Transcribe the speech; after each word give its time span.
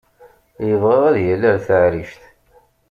Yebɣa 0.67 0.95
ad 1.07 1.17
yali 1.25 1.47
ar 1.51 1.57
taɛrict. 1.65 2.21